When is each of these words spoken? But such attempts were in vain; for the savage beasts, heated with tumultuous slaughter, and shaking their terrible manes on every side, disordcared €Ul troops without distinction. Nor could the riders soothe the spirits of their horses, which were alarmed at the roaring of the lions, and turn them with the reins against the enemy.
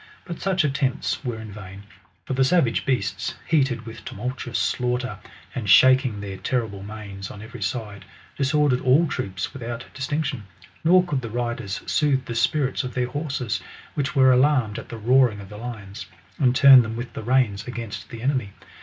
But 0.25 0.41
such 0.41 0.63
attempts 0.63 1.23
were 1.23 1.37
in 1.39 1.51
vain; 1.51 1.83
for 2.25 2.33
the 2.33 2.43
savage 2.43 2.87
beasts, 2.87 3.35
heated 3.45 3.85
with 3.85 4.03
tumultuous 4.03 4.57
slaughter, 4.57 5.19
and 5.53 5.69
shaking 5.69 6.19
their 6.19 6.37
terrible 6.37 6.81
manes 6.81 7.29
on 7.29 7.43
every 7.43 7.61
side, 7.61 8.03
disordcared 8.35 8.81
€Ul 8.81 9.05
troops 9.07 9.53
without 9.53 9.85
distinction. 9.93 10.47
Nor 10.83 11.05
could 11.05 11.21
the 11.21 11.29
riders 11.29 11.81
soothe 11.85 12.25
the 12.25 12.33
spirits 12.33 12.83
of 12.83 12.95
their 12.95 13.09
horses, 13.09 13.61
which 13.93 14.15
were 14.15 14.31
alarmed 14.31 14.79
at 14.79 14.89
the 14.89 14.97
roaring 14.97 15.39
of 15.39 15.49
the 15.49 15.57
lions, 15.57 16.07
and 16.39 16.55
turn 16.55 16.81
them 16.81 16.95
with 16.95 17.13
the 17.13 17.21
reins 17.21 17.67
against 17.67 18.09
the 18.09 18.23
enemy. 18.23 18.53